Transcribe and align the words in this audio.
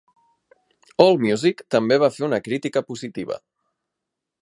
Allmusic 1.05 1.63
també 1.77 2.01
va 2.05 2.11
fer 2.17 2.27
una 2.31 2.43
crítica 2.49 2.87
positiva. 2.91 3.43